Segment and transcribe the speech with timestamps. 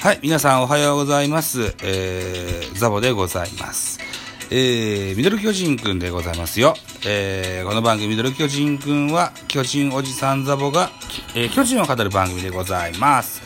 [0.00, 1.74] はい、皆さんおはようございます。
[1.82, 3.98] えー、ザボでございます。
[4.50, 6.72] えー、ミドル巨人くんでございますよ。
[7.06, 10.90] えー、この番組ミドル巨人くんは、巨人おじさんザボが、
[11.34, 13.42] えー巨人を語る番組でございます。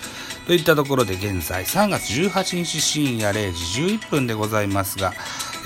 [0.47, 5.13] といったところで現在3月18日深夜0時11分でございますが、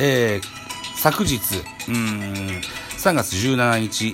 [0.01, 1.39] えー、昨日、
[1.89, 2.63] うん、
[2.97, 4.11] 3月17日、え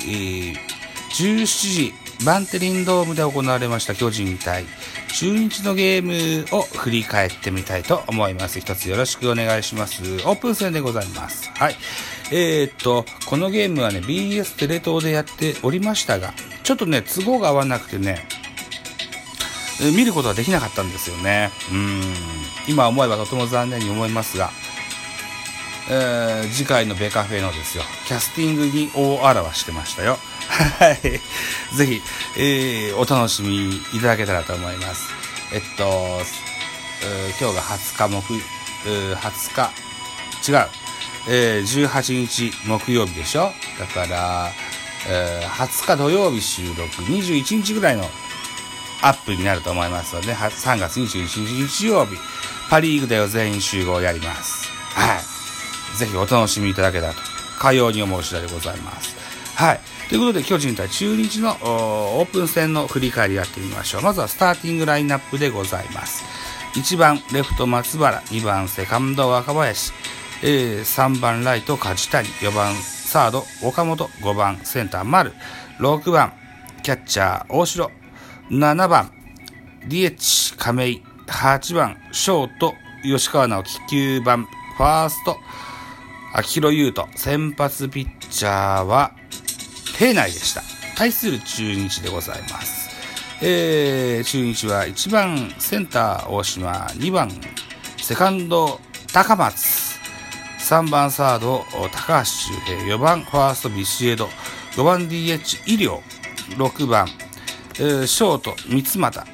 [0.55, 0.75] ー
[1.15, 1.93] 17時、
[2.25, 4.65] バンテリンドームで行われました巨人対
[5.15, 8.59] 中日のゲームを振り返ってみたいと思います。
[8.59, 10.03] 一つよろしくお願いします。
[10.03, 11.53] オープン戦でございます。
[11.53, 11.77] はい。
[12.33, 18.27] えー、っと、このゲームはね、BS テレ東でやっておりましたが、ちょっとね、都合が合わなくてね、
[19.81, 21.53] えー見ることができなかったんですよね。
[21.71, 22.03] うん。
[22.69, 24.51] 今思えばとても残念に思いますが、
[25.91, 30.19] えー次回のベカフェのですよ、キャスティングに大あらわしてましたよ。
[30.55, 31.77] はい。
[31.77, 32.03] ぜひ、
[32.39, 35.09] えーお楽しみいただけたらと思います。
[35.53, 36.21] えっと、
[37.41, 38.35] 今日が20日木、
[38.87, 39.73] えー20
[40.45, 40.69] 日、違う、
[41.29, 43.53] えー18日木曜日でしょ？
[43.79, 44.51] だから、
[45.09, 48.05] えー20日土曜日収録、21日ぐらいの
[49.03, 52.17] アップになると思いますので、3月21日日曜日、
[52.71, 54.69] パリーグでは全員集合やります。
[54.95, 55.99] はい。
[55.99, 57.21] ぜひお楽しみいただけたらと、
[57.59, 59.24] かように思う次第でございます。
[59.55, 59.81] はい。
[60.09, 64.03] ということで、巨人対中日のオープン戦の振り返りやってみましょう。
[64.03, 66.25] まずはスターティングラインナップでございます。
[66.75, 69.93] 1番、レフト松原、2番、セカンド若林、
[70.43, 75.33] え3番、ライト梶谷、4番、サード岡本、5番、センター丸、
[75.79, 76.33] 6番、
[76.83, 77.91] キャッチャー大城、
[78.51, 79.13] 7番、
[79.89, 82.75] DH 亀井、8番、ショート。
[83.05, 84.49] 吉川直樹、9番、
[84.79, 85.37] ファースト、
[86.33, 89.13] 秋広優斗、先発ピッチャーは、
[89.99, 90.63] 平内でした。
[90.97, 92.91] 対する中日でございます。
[93.43, 97.31] えー、中日は1番センター大島、2番
[97.99, 98.81] セカンド
[99.13, 99.99] 高松、
[100.59, 104.29] 3番サード高橋周平、4番ファーストビシエド、
[104.77, 106.01] 5番 DH 医療、
[106.57, 107.09] 6番、
[107.79, 109.25] えーショート三俣、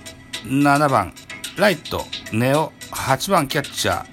[0.44, 1.12] 7番
[1.56, 4.06] ライトネオ、8番キャッチャー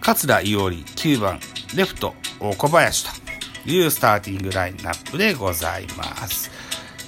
[0.00, 1.40] 桂伊織、9番
[1.74, 3.19] レフト小林と。
[3.66, 6.50] いうスターティングラインナップでございます。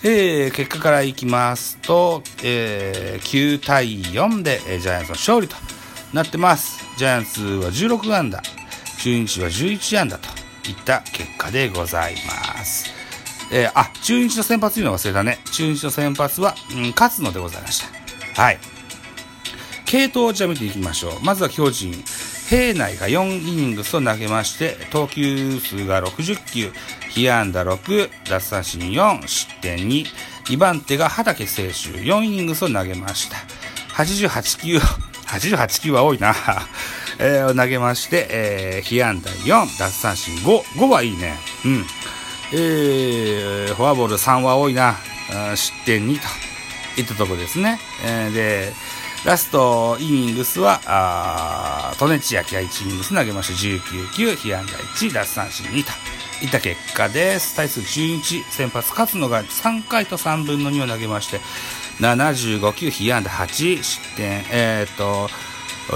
[0.04, 5.56] えー結果からいきますと、えー9対4で、えージャイアンツの勝利と
[6.12, 6.84] なってます。
[6.98, 8.42] ジャイアンツは16安打、
[9.00, 10.28] 中日は11安打と
[10.68, 12.14] いった結果でござい
[12.56, 12.90] ます。
[13.52, 15.38] えーあ、中日の先発言うの忘れたね。
[15.52, 17.84] 中日の先発は、うん、勝野でございまし
[18.34, 18.42] た。
[18.42, 18.58] はい。
[19.84, 21.12] 系統をじゃあ見ていきましょう。
[21.22, 21.92] まずは巨人。
[22.48, 26.72] 平内が4イニングスを投げまして、投球数が60球、
[27.10, 30.06] 被安打6、奪三振4、失点2。
[30.44, 33.36] 2番手が畑清舟、4イニングスを投げました。
[33.94, 34.78] 88球、
[35.28, 36.34] 88球は多いな。
[37.18, 40.62] えー投げまして、えー、被安打4、奪三振5。
[40.76, 41.38] 5はいいね。
[41.64, 41.86] うん。
[42.52, 44.96] えーフォアボール3は多いな。
[45.54, 47.78] 失点2といったとこですね。
[48.04, 48.72] えーで、
[49.24, 57.54] ラストイニングスは、あー、利根千秋が1イニングス投げまして19球、被安打1、奪三振2といった結果です。
[57.54, 61.40] 対する中日、先発勝野が3回と3分の2を投げまして、
[62.00, 65.28] 75球、被安打8、失点、えーと、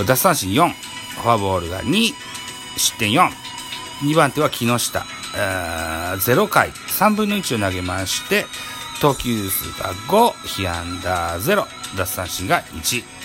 [0.04, 2.12] 奪三振4、フォアボールが2、
[2.76, 3.28] 失点4、
[4.04, 5.04] 2番手は木下、
[5.34, 8.46] えー0回3分の1を投げまして
[9.00, 11.66] 投球数が5被安打0
[11.96, 13.15] 奪三振が1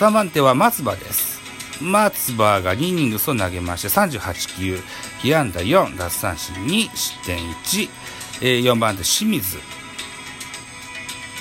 [0.00, 1.38] 3番手は松葉です。
[1.82, 4.78] 松葉が2イニングスを投げまして38球
[5.18, 7.88] 被安打4奪三振2失点1、
[8.40, 9.58] えー4番手清水。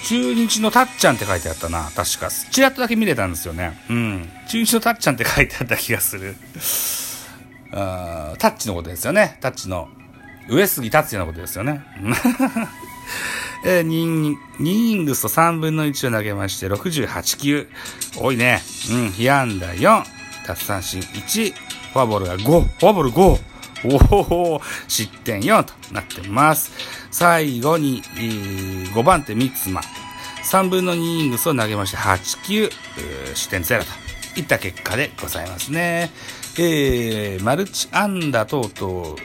[0.10, 1.90] 中日のたっちゃんって書いてあったな。
[1.96, 2.30] 確か。
[2.30, 3.82] ちらっとだけ見れたんですよね。
[3.90, 4.30] うん。
[4.50, 6.36] 中日のたっちゃんって書いてあった気がする。
[7.72, 9.38] あタッチのことですよね。
[9.40, 9.88] タッチの。
[10.50, 11.82] 上杉達也のことですよね。
[13.66, 17.68] えー、2, 2イングスと3分の1を投げまして68球。
[18.16, 18.64] 多いね。
[18.92, 20.04] うん、被安打4、
[20.48, 21.54] 奪三振1、
[21.94, 23.40] フォアボールが5、フォアボール5。
[23.86, 26.72] おお失点4となってます。
[27.12, 29.82] 最後に、えー5番手三つ間。
[30.44, 32.70] 3分の2イングスを投げまして8球、
[33.36, 36.12] 失点0といった結果でございますね。
[36.58, 39.16] えー、マルチ安打等々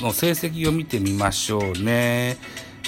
[0.00, 2.38] の成績を見てみましょうね。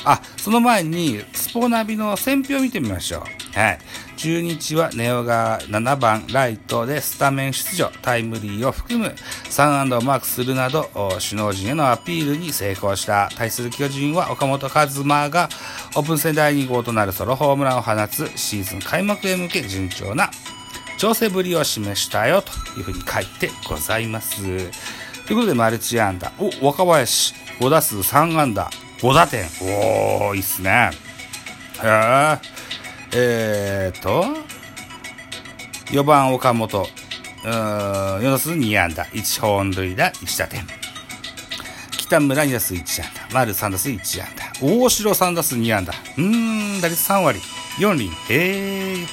[0.05, 3.59] あ、その前に、スポナビの選票を見てみましょう。
[3.59, 3.79] はい。
[4.17, 9.07] 中日はネオが7番ライトでスタメン出場、タイムリーを含む
[9.51, 10.91] 3安打をマークするなど、
[11.21, 13.31] 首脳陣へのアピールに成功した。
[13.37, 15.49] 対する巨人は岡本和真が
[15.97, 20.31] オープン戦第2号となるソロホームランを放つシーズン開幕へ向け順調な
[20.97, 24.43] 調整ぶりを示したよというふうに書いてございます。
[25.27, 26.33] ということで、マルチ安打。
[26.39, 28.71] お、若林、5打数3安打、
[29.05, 29.45] 5打点。
[29.61, 30.91] おー、いいっすね。
[31.83, 32.41] へー。
[33.13, 34.25] えと、
[35.89, 40.67] 4番岡本、うー4打数2安打、1本塁打、1打点。
[41.91, 45.93] 北村2打数1安打、丸3打数1安打、大城3打数2安打。
[45.93, 47.39] うーん、打率3割、
[47.77, 48.11] 4厘。
[48.31, 49.07] へー。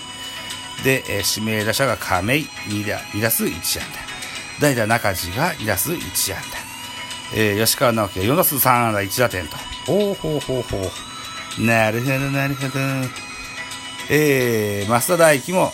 [0.85, 3.85] で、えー、指名打者が亀井2打 ,2 打数1安
[4.59, 4.61] 打。
[4.61, 5.97] 代打中地が2打数1
[6.33, 7.35] 安打。
[7.35, 9.70] えー、吉川直樹が4打数3安打1打点と。
[9.86, 10.78] ほうほうほうほ
[11.60, 11.66] う。
[11.66, 12.80] なるほど、なるほど。
[14.10, 15.72] えー、増田大輝も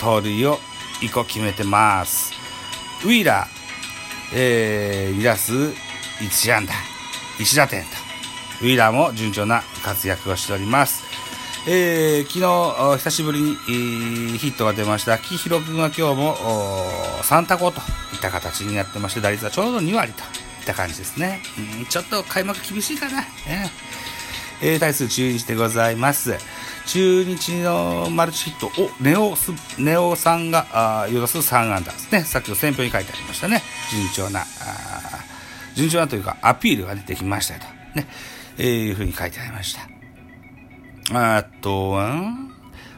[0.00, 0.58] 盗塁を
[1.00, 2.32] 1個決めてます。
[3.04, 3.48] ウィーラー、
[4.34, 6.72] えー、2打数1安打、
[7.38, 7.88] 1打点と。
[8.62, 11.02] ウィーラーも順調な活躍をしております。
[11.68, 15.18] えー、昨日、久しぶりに、えー、ヒットが出ました。
[15.18, 16.36] 木広君は今日も、
[17.22, 17.80] 3タコと
[18.12, 21.40] いった形になってまして、打率はちょうど2割とった感じですね。
[21.78, 23.24] うん、ちょっと開幕厳しいかな。
[24.62, 26.36] えー、対数中日でございます。
[26.86, 32.22] 中日のマルチヒット、お、ネオス、ネオさんが、あ4打数3安打ですね。
[32.22, 33.62] さっきの選評に書いてありましたね。
[33.90, 34.44] 順調な、
[35.74, 37.66] 順調なというか、アピールが出てきましたと。
[37.94, 38.06] ね。
[38.58, 39.76] えー、いうふうに書いてありまし
[41.10, 41.36] た。
[41.38, 42.22] あとは、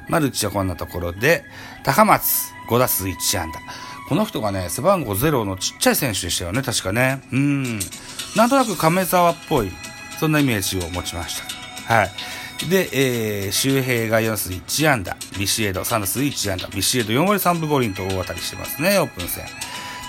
[0.09, 1.45] マルチはこんなところで、
[1.83, 3.61] 高松、5打数1安打。
[4.09, 7.23] この人がね、背番号0のちっちゃい選手でしたよね、確かね。
[7.33, 7.79] うん。
[8.37, 9.73] なんとなく亀沢っぽい、
[10.21, 11.41] そんなイメージを持ちまし
[11.87, 11.95] た。
[11.95, 12.11] はい。
[12.69, 19.45] で、えー、周平が4打数1安打、ビシエド3打数1安打、ビシエド4割3分5厘と大当たりしてますね、オープン戦。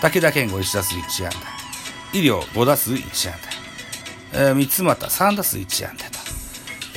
[0.01, 3.38] 武田健吾1打数1安打、医療5打数1安
[4.31, 6.19] 打、えー、三俣3打数1安打と、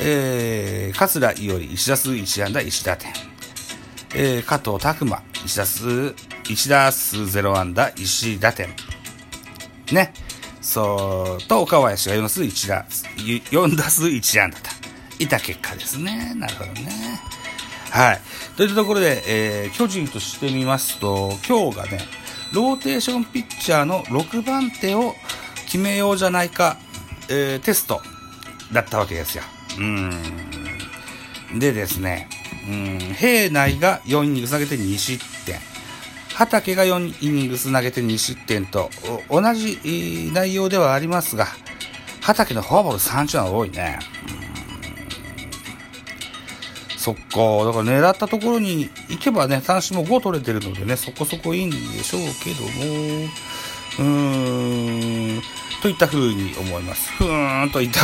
[0.01, 3.13] えー、桂伊織1打数1安打1打点、
[4.15, 6.15] えー、加藤拓磨1打数、
[6.49, 8.69] 1打数0安打1打点。
[9.93, 10.13] ね。
[10.61, 14.71] そう、と、岡林が4打数1打、4打数1安打と。
[15.19, 16.33] いた結果ですね。
[16.37, 17.21] なるほどね。
[17.91, 18.21] はい。
[18.57, 22.01] といったところで、えー、巨人としてみますと、今日がね、
[22.53, 25.15] ローテーションピッチャーの6番手を
[25.67, 26.79] 決めようじゃないか、
[27.29, 28.01] えー、テスト
[28.73, 29.45] だったわけですよ。
[29.79, 31.59] うん。
[31.59, 32.29] でですね、
[32.69, 35.38] うん、平内が4イニングス投げて2失点。
[36.39, 38.91] 畑が4イニングス投げて2失点と、
[39.29, 41.49] 同じ内容ではありますが、
[42.21, 43.99] 畑のフォアボール3中は多いね。
[46.97, 47.65] そっか。
[47.65, 53.25] だから狙ったところに行けばね、三振も5取れてるのでね、そこそこいいんでしょうけども、
[53.99, 55.43] うーん、
[55.83, 57.11] といった風に思います。
[57.15, 58.01] ふーんといった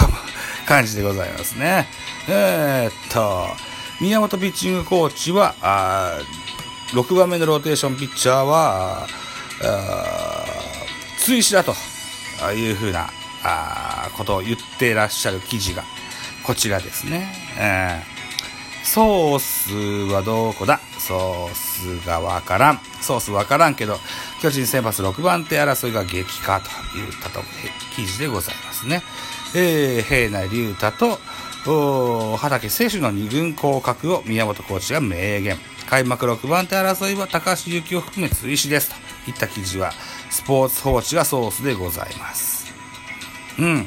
[0.67, 1.87] 感じでございますね。
[2.29, 3.47] えー、っと、
[4.01, 5.55] 宮本ピッチングコーチは、
[6.93, 9.07] 6番目のローテーションピッチャーは、
[11.19, 11.75] 追試だと
[12.53, 13.09] いうふうな
[13.43, 15.85] あことを言ってらっしゃる記事が
[16.45, 17.33] こちらですね。
[17.59, 18.15] えー
[18.87, 20.79] ソースはどこだ？
[20.99, 22.81] ソースがわからん。
[23.01, 23.99] ソースわからんけど、
[24.43, 27.41] 巨人先発6番手争いが激化といったと
[27.97, 29.03] 記事でございますね。
[29.57, 31.19] えー、平内龍太と、
[32.37, 35.09] 畑選手の2軍降格を宮本コーチが明
[35.41, 35.59] 言。
[35.89, 38.91] 開幕6番手争いは高橋幸を含め追試です
[39.25, 39.93] といった記事は、
[40.31, 42.73] スポーツ報知がソースでございます。
[43.59, 43.87] うん。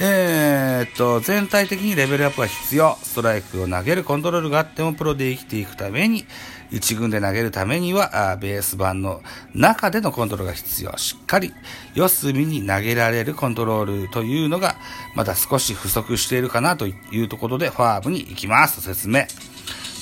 [0.00, 2.96] えー、っと、全体的にレベルアップが必要。
[3.02, 6.24] ストライクを投げるコントロールがあってもプロで生きていくために、
[6.70, 9.22] 一軍で投げるためには、あベース板の
[9.54, 10.96] 中でのコントロールが必要。
[10.98, 11.52] しっかり
[11.94, 14.76] 四隅に投げられるコントロールというのが、
[15.16, 19.24] まだ少し不足しているかなというところで、ファームに行きますと説明。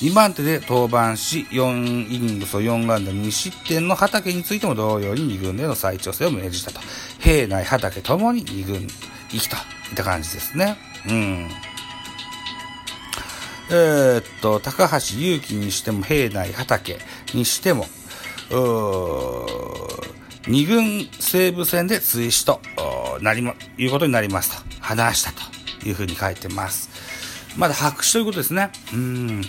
[0.01, 6.79] 2番手で登板し、4イニングスを4安打2失点の畑についても同様に2軍での再調整を命じたと。
[7.19, 8.81] 平内畑ともに2軍
[9.31, 9.55] 行きと。
[9.89, 10.77] いった感じですね。
[11.07, 11.49] うん。
[13.69, 16.97] えー、っと、高橋祐希にしても、平内畑
[17.33, 17.85] にしても、
[20.47, 22.61] 二軍西武戦で追試と
[23.21, 26.89] なりま、いうことになりますと、話したというふうに書いてます。
[27.57, 28.71] まだ白紙ということですね。
[28.93, 29.41] うん。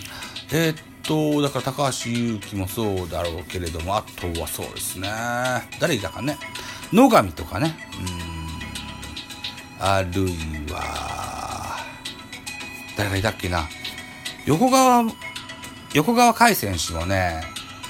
[0.51, 5.09] えー、っと、だから高橋祐希もそうだろうけれども、あとはそうですね。
[5.79, 6.37] 誰いたかね？
[6.91, 7.77] 野上とかね。
[8.01, 8.29] うん
[9.81, 10.33] あるい
[10.69, 11.77] は、
[12.97, 13.69] 誰がいたっけな？
[14.45, 15.05] 横川、
[15.93, 17.41] 横川海選手もね、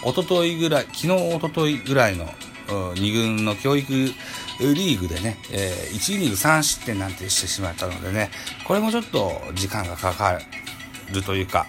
[0.03, 2.27] おとといぐらい、昨日おとといぐらいの、
[2.67, 8.29] 2軍の教育リーグでね、えー、1イニング3失点なんてしてしまったのでね、
[8.67, 10.39] これもちょっと時間がかか
[11.11, 11.65] るというか、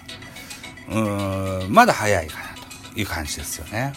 [0.91, 2.43] うーん、まだ早いかな
[2.93, 3.93] という感じですよね。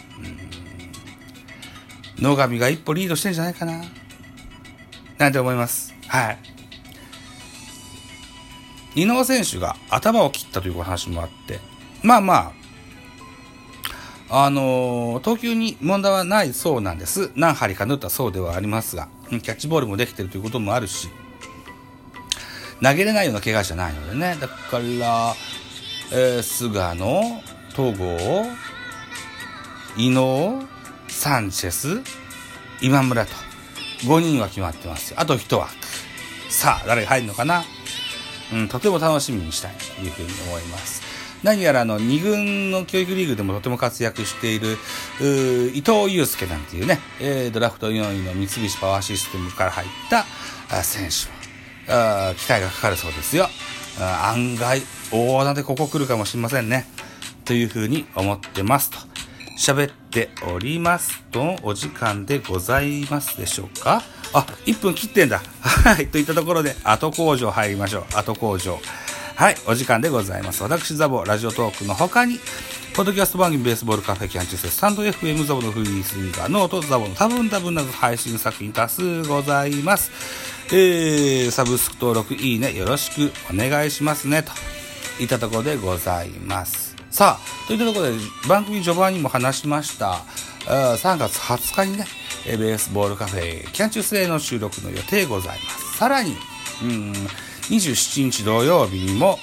[2.18, 3.82] 野上が一歩リードしてんじゃないかな。
[5.18, 5.94] なんて思います。
[6.08, 6.38] はい。
[8.94, 11.58] 伊能選手が頭を切ったという話もあって、
[12.02, 12.52] まあま
[14.30, 17.32] あ、あのー、投球に問題はないそうなんです。
[17.34, 21.08] 何針か縫ったそうではありますが、キャッチボールもできてるということもあるし、
[22.82, 24.36] 投げれないような怪我じゃないのでね。
[24.40, 25.34] だから、
[26.12, 27.42] えー、菅野、
[27.75, 28.46] 戸郷、
[29.96, 30.62] 伊能、
[31.08, 32.02] サンチェス、
[32.80, 33.32] 今村と、
[34.02, 35.20] 5人は決まってますよ。
[35.20, 35.73] あと1枠。
[36.50, 37.64] さあ、誰が入るのかな？
[38.52, 41.02] うん、とても楽しみにしたいというふうに思います。
[41.42, 44.78] 何やらあの2軍の教育リーグでもとても活躍している
[45.75, 50.25] 伊藤祐介なんていうね、えー、ドラフト4位の三菱パワーシステムから入った
[50.82, 53.49] 選手あ期待がかかるそうですよ。
[53.99, 54.82] 案外
[55.16, 56.87] 大穴でここ来るかもしれませんね。
[57.44, 58.99] というふうに思ってますと。
[59.56, 64.02] 喋っておりますと、お時間でございますでしょうか？
[64.33, 65.40] あ、1分切ってんだ。
[65.61, 66.09] はい。
[66.09, 68.04] といったところで、後工場入りましょう。
[68.16, 68.80] 後工場。
[69.37, 69.56] はい。
[69.68, 70.64] お時間でございます。
[70.64, 72.40] 私、ザボ、ラジオトークの他に、
[72.94, 80.12] ポッドキャスト番組ベースボールカフェキャンチュセススタンド FM ザボのフリースインガーノートザボの多分多分など配信作品多数ございます。
[80.68, 84.52] えー、サブスク登録いいねよろしくお願いしますねと
[85.21, 86.94] いったところでございます。
[87.11, 88.12] さあ、といったところで
[88.49, 90.23] 番組序盤にも話しました、
[90.66, 92.06] 3月20日にね、
[92.47, 95.99] ベースボールカフェキャンチュースデーの収録の予定ございます。
[95.99, 96.37] さらに、
[96.83, 97.12] うん、
[97.71, 99.38] 27日土曜日にも、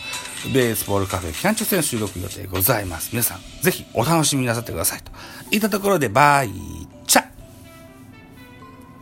[0.54, 3.10] ベースボールカフェキャンチュースデーの収録予定ございます。
[3.14, 5.02] 皆さん、ぜひお楽しみなさってください。
[5.02, 5.12] と
[5.52, 6.52] いったところで、バイ。